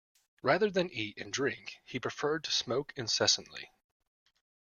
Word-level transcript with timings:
Rather 0.41 0.71
than 0.71 0.89
eat 0.91 1.19
and 1.19 1.31
drink, 1.31 1.77
he 1.85 1.99
preferred 1.99 2.43
to 2.43 2.49
smoke 2.49 2.91
incessantly 2.95 3.69